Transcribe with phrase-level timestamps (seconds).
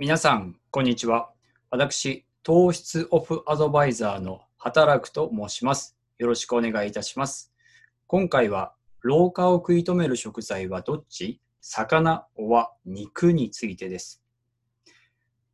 [0.00, 1.28] 皆さん、こんにちは。
[1.68, 5.94] 私、糖質オフアドバイザーの働くと申します。
[6.16, 7.52] よろしくお願いいたします。
[8.06, 11.42] 今回は、老化を食い止める食材はどっち？
[11.60, 14.22] 魚、おは、肉についてです。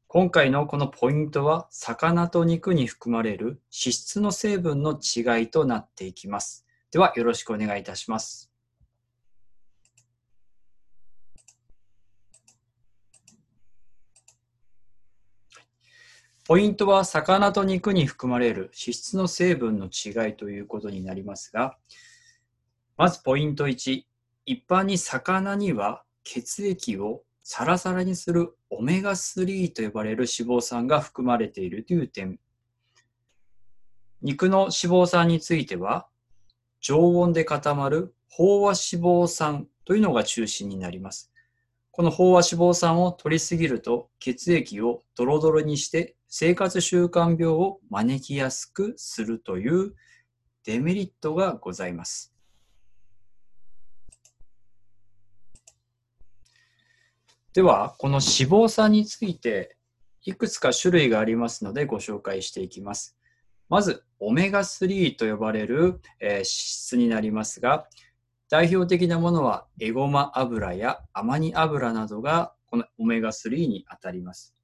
[0.07, 6.65] 今回のこのポイントは、魚と肉に含まれる脂質の成分の違いとなっていきます。
[6.93, 8.46] では、よろしくお願いいたします。
[16.49, 21.77] ポイントは魚と肉に含まれる脂質の成分の違いということになりますが、
[22.97, 24.05] まずポイント1、
[24.47, 32.39] 一般に魚には血液をサラサラにするオメガ3と呼ばれる脂肪酸が含まれているという点。
[34.23, 36.07] 肉の脂肪酸については、
[36.81, 41.33] 常温で固まる飽和脂肪酸というのが中心になります。
[41.91, 49.95] この飽和脂肪酸を取りすぎると血液をドロドロにして生活習慣病を招きやすくするという
[50.65, 52.35] デメリットがございます。
[57.53, 59.77] では、この脂肪酸について
[60.25, 63.17] いくつか種類がありますのでご紹介していきます。
[63.69, 67.87] まず、オメガ3と呼ばれる、え脂質になりますが、
[68.49, 74.56] 代表的なものはエゴマ油やアマニ油などがこのオメガ3にあたります。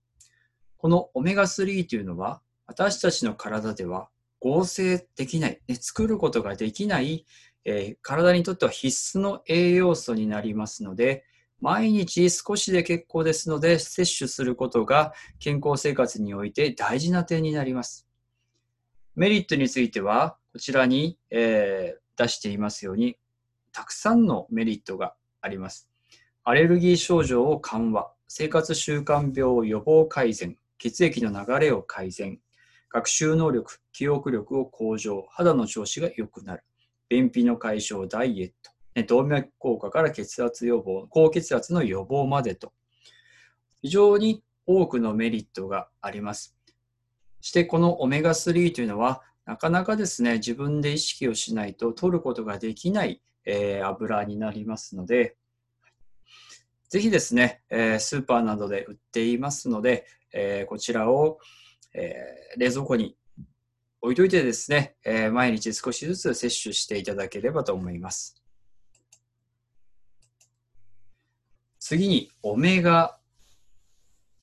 [0.83, 4.09] このオメガ3というのは、私たちの体では
[4.41, 7.25] 合成できない、ね、作ることができない、
[7.65, 11.25] えー、体にとっては必須の栄養素になりますので、
[11.61, 18.09] 毎日少しで結構ですので、摂取することが健康生活において大事な点になります。
[19.15, 23.19] メリットについては、こちらに、えー、出していますように、
[23.71, 25.89] たくさんのメリットがあります。
[26.43, 32.41] アレルギー症状を緩和、生活習慣病予防改善、血液の流れを改善、
[32.89, 36.65] 学習能力、記憶力を向上、肌の調子が良くなる、
[37.09, 38.53] 便秘の解消、ダイエッ
[39.05, 42.73] ト、動脈硬化から血圧予防、高血圧の予防までと、
[43.81, 46.57] 非常に多くのメリットがあります。
[47.41, 55.37] そしてこのオメガ3というのは、なかなかですね、自分で意識をしないと取ることができない、えー、油になりますので、
[56.89, 61.39] ぜひですね、えー、スーパーなどで売っていますので、えー、こちらを、
[61.95, 63.17] えー、冷蔵庫に
[64.01, 68.43] 置いといてですね、えー、毎日少しずつ摂取していただければと思います。
[71.79, 73.19] 次に、オメガ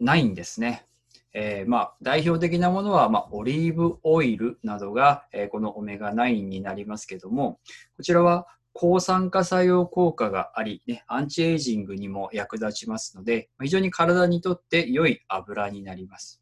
[0.01, 0.85] 9ですね。
[1.33, 7.59] えー、まあ、代表的なものは、まあ、オリーブオイルなどが、えー、このオメガ9になりますけども、
[7.97, 8.47] こちらは
[8.79, 16.41] 抗酸化作用効果があり、ね、アンチエイジングにも役立ちますので、非常に体にとって良い油になります。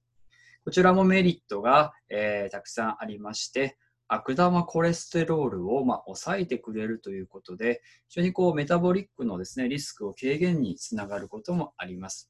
[0.63, 3.75] こちらもメリットが、えー、たくさんありまして、
[4.07, 12.29] 悪玉コレステロールを、まあ、抑えてくれるということで、非常にこうメタボリックのですね、リスクを軽減につながることもあります。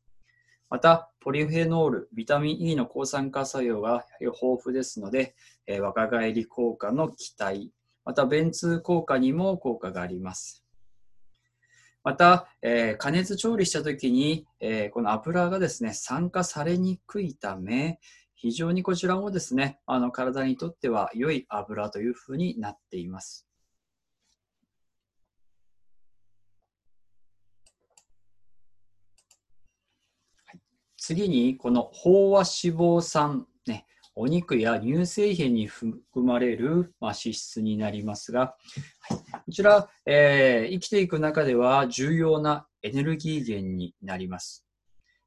[0.70, 5.36] また、ポリフェノール、ビタミン E の抗酸化作用が豊富ですので、
[5.66, 7.74] えー、若返り効果の期待、
[8.08, 10.64] また便通効果にも効果があります。
[12.06, 18.00] また、えー、加熱調理したときに、えー、この油がですね、酸化されにくいため、
[18.34, 23.46] 非常にこちらもですね、あの体にとっては良い油というふうになっています。
[30.96, 33.48] 次に、この飽和脂肪酸
[34.20, 38.56] お肉や乳製品に含まれる、まあ、脂質になりますが、
[39.00, 44.66] はい、こちら、えー、生きていく中では重要なエネルギー源になります。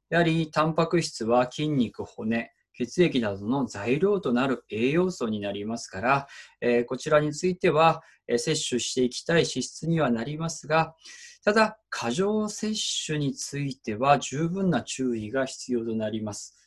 [0.09, 6.27] やはり、タンパク質は筋肉、骨、血液などの材料となる栄養素になりますから、
[6.59, 10.95] えー、こちらについては、えー、摂取していきたい脂質にはなりますが、
[11.45, 16.57] ただ、過剰摂取については十分な注意が必要となります。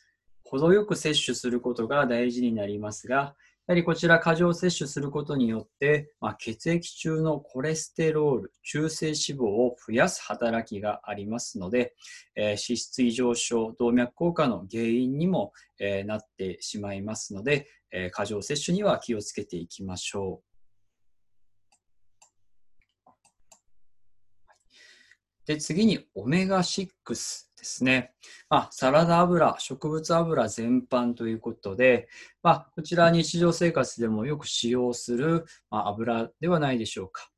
[0.59, 3.35] 程よく摂取することが大事になりますが、
[3.67, 11.95] やはりこちら過剰摂取することによって、まあ、血液中のコレステロール、中性脂肪を増やす働きがありますので、
[12.35, 20.55] えー、脂質異常症、動脈硬化の原因にも、えー、なってしまいますので、えー、過剰摂取には気をつけていきましょう。
[25.47, 27.15] で、次にオメガ6
[27.65, 28.13] ですね。
[28.47, 32.07] まあ、サラダ油、植物油全般ということで、
[32.43, 37.31] まあ、こちら日常生活でもよく使用する、まあ、油ではないでしょうか。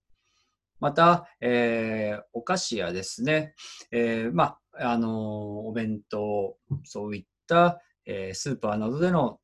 [0.80, 3.56] また、えー、お菓子やですね、
[3.92, 9.40] えー、まあ、あのー、お弁当、そういった、えスーパーなどでの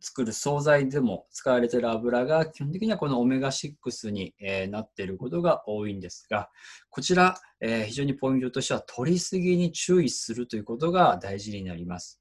[0.00, 6.50] 作る惣菜でも使われている油が基本的にはこのオメガ6に、えなっていることが多いんですが、
[6.90, 12.20] こちら、え非常にポイントとしては取りすぎに注意するということが大事になります。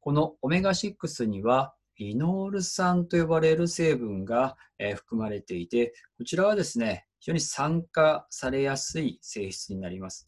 [0.00, 10.26] このオメガ6にはリノール酸と呼ばれる成分が、え含まれていて、こちらはですね、非常に酸化されやすい性質になります。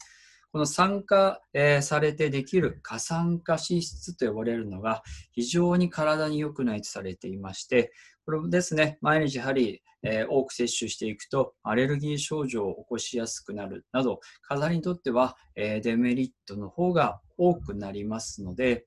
[0.55, 5.03] この酸化、えー、されてできる過酸化脂質と呼ばれるのが
[5.33, 7.91] 非常に体に良くないとされていまして、
[8.25, 18.85] これですね、毎日やはり、えー、多く摂取していくとアレルギー症状を起こしやすくなるなど、体にとっては、えー、デメリットの方が多くなりますので、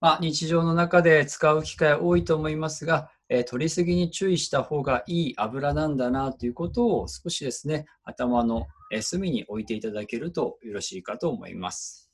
[0.00, 8.66] まあ、日常の中で使う機会多いと思いますが、えー、取りすぎに注意した方がいい油なんだなということを少しですね、頭の
[9.00, 12.09] 隅に置いていただけるとよろしいかと思います。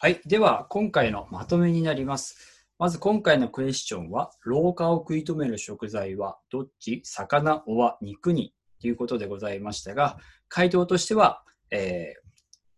[0.00, 0.20] はい。
[0.26, 2.68] では、今回のまとめになります。
[2.78, 7.00] まず今回のクエスチョンは、老化を食い止める食材はどっち？
[7.02, 8.54] 魚、おは、肉に？
[8.80, 10.16] ということでございましたが、
[10.48, 11.42] 回答としては、
[11.72, 12.30] えー、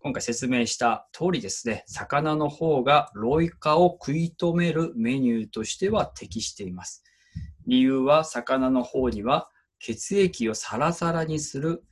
[0.03, 7.05] 今回説明した通りですね、魚の方が老化を食い止めるメニューとしては適しています。
[7.67, 11.85] 理由は魚の方には血液をサラサラにする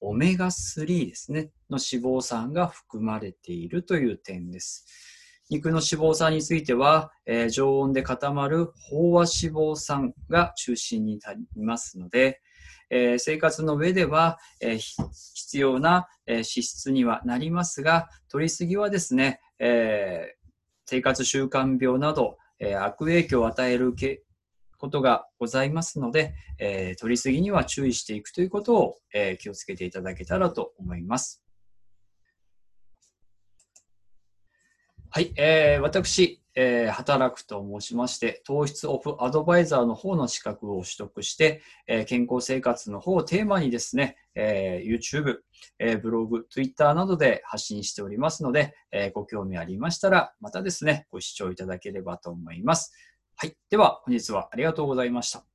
[0.00, 4.86] オメガ3ですね、の脂肪酸が含まれているという点です。
[5.50, 12.40] 肉の脂肪酸については、えー、常温で固まる飽和脂肪酸が中心になりますので、
[12.90, 20.36] えー、生活の上では、えー、必要な、え脂質にはなりますが、取りすぎはですね、え
[20.86, 23.92] 生活習慣病など、え悪影響を与える
[24.78, 31.41] ことがございますので、えー、取りすぎには注意していくということを、えー、気をつけていただけたらと思います。
[35.14, 45.40] はい、えー、私、えー、働くと申しまして、糖質オフアドバイザーの方の資格を取得して、えー、健康生活の方をテーマにですね、えー、YouTube、
[45.78, 52.94] えー、ブログ、Twitter などで発信しておりますので、えー、ご興味ありましたら、またですね、ご視聴いただければと思います。
[53.36, 53.54] はい。
[53.68, 55.51] では、本日はありがとうございました。